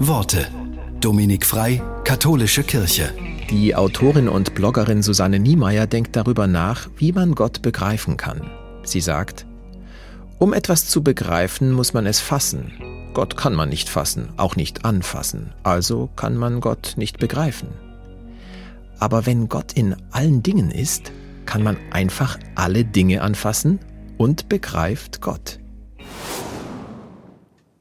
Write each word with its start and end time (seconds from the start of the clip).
Worte. 0.00 0.48
Dominik 1.00 1.46
Frei, 1.46 1.80
Katholische 2.02 2.64
Kirche. 2.64 3.14
Die 3.48 3.76
Autorin 3.76 4.28
und 4.28 4.54
Bloggerin 4.56 5.04
Susanne 5.04 5.38
Niemeyer 5.38 5.86
denkt 5.86 6.16
darüber 6.16 6.48
nach, 6.48 6.88
wie 6.96 7.12
man 7.12 7.36
Gott 7.36 7.62
begreifen 7.62 8.16
kann. 8.16 8.50
Sie 8.82 9.00
sagt, 9.00 9.46
um 10.40 10.52
etwas 10.52 10.88
zu 10.88 11.04
begreifen, 11.04 11.70
muss 11.70 11.94
man 11.94 12.06
es 12.06 12.18
fassen. 12.18 12.72
Gott 13.14 13.36
kann 13.36 13.54
man 13.54 13.68
nicht 13.68 13.88
fassen, 13.88 14.30
auch 14.36 14.56
nicht 14.56 14.84
anfassen, 14.84 15.52
also 15.62 16.10
kann 16.16 16.36
man 16.36 16.60
Gott 16.60 16.94
nicht 16.96 17.18
begreifen. 17.18 17.68
Aber 18.98 19.26
wenn 19.26 19.48
Gott 19.48 19.74
in 19.74 19.94
allen 20.10 20.42
Dingen 20.42 20.72
ist, 20.72 21.12
kann 21.46 21.62
man 21.62 21.76
einfach 21.92 22.36
alle 22.56 22.84
Dinge 22.84 23.22
anfassen 23.22 23.78
und 24.18 24.48
begreift 24.48 25.20
Gott. 25.20 25.60